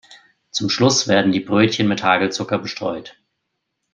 [0.49, 3.21] Zum Schluss werden die Brötchen mit Hagelzucker bestreut.